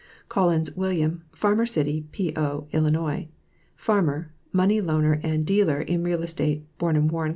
COLL1XS 0.31 0.75
WILLIAM, 0.75 1.21
Farmer 1.31 1.65
City 1.67 2.07
P.O. 2.11 2.61
111.; 2.71 3.29
Fanner, 3.75 4.33
Money 4.51 4.81
Leaner 4.81 5.19
and 5.21 5.45
Dealer 5.45 5.79
in 5.79 6.03
Real 6.03 6.23
Estate; 6.23 6.65
born 6.79 6.95
in 6.95 7.07
Warren 7.07 7.29
Co. 7.29 7.29